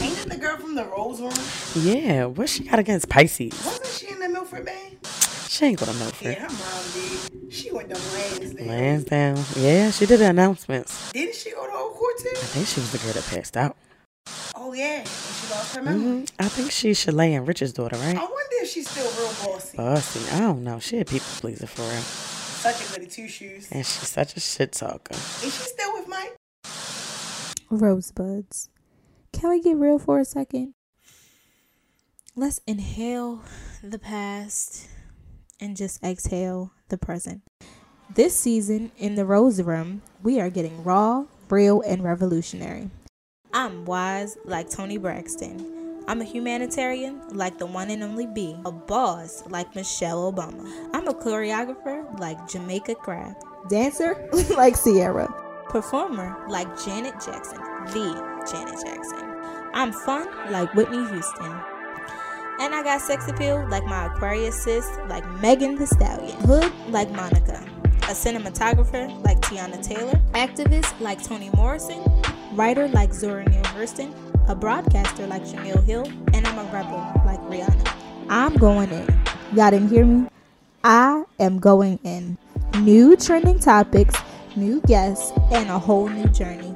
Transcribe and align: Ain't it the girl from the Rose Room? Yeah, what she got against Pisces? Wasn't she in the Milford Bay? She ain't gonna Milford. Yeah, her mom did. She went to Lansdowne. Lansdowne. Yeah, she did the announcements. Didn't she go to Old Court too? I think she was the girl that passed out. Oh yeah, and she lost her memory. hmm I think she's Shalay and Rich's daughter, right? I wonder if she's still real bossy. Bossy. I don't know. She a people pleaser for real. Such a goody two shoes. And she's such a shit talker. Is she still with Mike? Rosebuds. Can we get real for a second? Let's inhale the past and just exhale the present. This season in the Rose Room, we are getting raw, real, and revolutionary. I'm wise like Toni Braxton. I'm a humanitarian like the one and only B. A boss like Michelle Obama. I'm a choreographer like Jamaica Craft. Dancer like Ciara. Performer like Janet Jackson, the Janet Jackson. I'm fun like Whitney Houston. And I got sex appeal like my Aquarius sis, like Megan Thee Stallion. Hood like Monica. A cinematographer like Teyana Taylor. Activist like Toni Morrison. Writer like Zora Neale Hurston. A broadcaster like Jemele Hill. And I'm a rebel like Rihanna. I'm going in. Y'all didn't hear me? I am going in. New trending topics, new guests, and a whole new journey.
Ain't 0.00 0.18
it 0.18 0.28
the 0.28 0.36
girl 0.36 0.56
from 0.56 0.74
the 0.74 0.84
Rose 0.84 1.20
Room? 1.20 1.32
Yeah, 1.84 2.26
what 2.26 2.48
she 2.48 2.64
got 2.64 2.78
against 2.78 3.08
Pisces? 3.08 3.52
Wasn't 3.64 3.86
she 3.86 4.08
in 4.12 4.20
the 4.20 4.28
Milford 4.28 4.64
Bay? 4.64 4.96
She 5.48 5.66
ain't 5.66 5.78
gonna 5.78 5.92
Milford. 5.94 6.28
Yeah, 6.28 6.46
her 6.46 6.48
mom 6.48 6.84
did. 6.94 7.52
She 7.52 7.70
went 7.72 7.90
to 7.90 7.96
Lansdowne. 7.96 8.66
Lansdowne. 8.68 9.44
Yeah, 9.56 9.90
she 9.90 10.06
did 10.06 10.20
the 10.20 10.30
announcements. 10.30 11.12
Didn't 11.12 11.34
she 11.34 11.50
go 11.50 11.66
to 11.66 11.72
Old 11.72 11.94
Court 11.94 12.14
too? 12.18 12.28
I 12.32 12.46
think 12.46 12.66
she 12.66 12.80
was 12.80 12.92
the 12.92 12.98
girl 12.98 13.12
that 13.12 13.24
passed 13.26 13.56
out. 13.56 13.76
Oh 14.54 14.72
yeah, 14.72 15.00
and 15.00 15.06
she 15.08 15.50
lost 15.50 15.76
her 15.76 15.82
memory. 15.82 16.02
hmm 16.02 16.24
I 16.38 16.48
think 16.48 16.70
she's 16.70 17.04
Shalay 17.04 17.36
and 17.36 17.46
Rich's 17.46 17.72
daughter, 17.72 17.96
right? 17.96 18.16
I 18.16 18.20
wonder 18.20 18.56
if 18.62 18.70
she's 18.70 18.88
still 18.88 19.04
real 19.04 19.34
bossy. 19.52 19.76
Bossy. 19.76 20.34
I 20.36 20.40
don't 20.40 20.64
know. 20.64 20.78
She 20.78 20.98
a 21.00 21.04
people 21.04 21.26
pleaser 21.40 21.66
for 21.66 21.82
real. 21.82 22.00
Such 22.00 22.80
a 22.88 22.92
goody 22.92 23.10
two 23.10 23.28
shoes. 23.28 23.68
And 23.72 23.84
she's 23.84 24.08
such 24.08 24.36
a 24.36 24.40
shit 24.40 24.72
talker. 24.72 25.14
Is 25.14 25.42
she 25.42 25.50
still 25.50 25.92
with 25.94 26.08
Mike? 26.08 26.34
Rosebuds. 27.70 28.68
Can 29.42 29.50
we 29.50 29.60
get 29.60 29.76
real 29.76 29.98
for 29.98 30.20
a 30.20 30.24
second? 30.24 30.74
Let's 32.36 32.60
inhale 32.64 33.42
the 33.82 33.98
past 33.98 34.86
and 35.58 35.76
just 35.76 36.00
exhale 36.00 36.70
the 36.90 36.96
present. 36.96 37.42
This 38.14 38.38
season 38.38 38.92
in 38.98 39.16
the 39.16 39.24
Rose 39.24 39.60
Room, 39.60 40.02
we 40.22 40.40
are 40.40 40.48
getting 40.48 40.84
raw, 40.84 41.24
real, 41.50 41.80
and 41.80 42.04
revolutionary. 42.04 42.88
I'm 43.52 43.84
wise 43.84 44.38
like 44.44 44.70
Toni 44.70 44.96
Braxton. 44.96 46.04
I'm 46.06 46.20
a 46.20 46.24
humanitarian 46.24 47.20
like 47.30 47.58
the 47.58 47.66
one 47.66 47.90
and 47.90 48.04
only 48.04 48.28
B. 48.28 48.56
A 48.64 48.70
boss 48.70 49.44
like 49.48 49.74
Michelle 49.74 50.32
Obama. 50.32 50.64
I'm 50.94 51.08
a 51.08 51.14
choreographer 51.14 52.16
like 52.20 52.46
Jamaica 52.46 52.94
Craft. 52.94 53.42
Dancer 53.68 54.28
like 54.50 54.80
Ciara. 54.80 55.51
Performer 55.72 56.36
like 56.50 56.68
Janet 56.84 57.14
Jackson, 57.14 57.56
the 57.86 58.44
Janet 58.50 58.78
Jackson. 58.84 59.34
I'm 59.72 59.90
fun 59.90 60.28
like 60.50 60.74
Whitney 60.74 60.98
Houston. 61.08 61.50
And 62.60 62.74
I 62.74 62.82
got 62.84 63.00
sex 63.00 63.26
appeal 63.26 63.66
like 63.70 63.82
my 63.84 64.04
Aquarius 64.04 64.62
sis, 64.62 64.86
like 65.08 65.24
Megan 65.40 65.76
Thee 65.76 65.86
Stallion. 65.86 66.36
Hood 66.40 66.70
like 66.90 67.10
Monica. 67.12 67.64
A 68.02 68.12
cinematographer 68.12 69.08
like 69.24 69.40
Teyana 69.40 69.82
Taylor. 69.82 70.20
Activist 70.32 71.00
like 71.00 71.24
Toni 71.24 71.48
Morrison. 71.54 72.04
Writer 72.52 72.88
like 72.88 73.14
Zora 73.14 73.48
Neale 73.48 73.62
Hurston. 73.64 74.14
A 74.48 74.54
broadcaster 74.54 75.26
like 75.26 75.42
Jemele 75.42 75.82
Hill. 75.84 76.04
And 76.34 76.46
I'm 76.46 76.58
a 76.58 76.70
rebel 76.70 76.98
like 77.24 77.40
Rihanna. 77.48 77.94
I'm 78.28 78.54
going 78.56 78.90
in. 78.90 79.08
Y'all 79.54 79.70
didn't 79.70 79.88
hear 79.88 80.04
me? 80.04 80.28
I 80.84 81.24
am 81.40 81.58
going 81.58 81.98
in. 82.04 82.36
New 82.80 83.16
trending 83.16 83.58
topics, 83.58 84.14
new 84.56 84.80
guests, 84.82 85.32
and 85.50 85.68
a 85.70 85.78
whole 85.78 86.08
new 86.08 86.28
journey. 86.28 86.74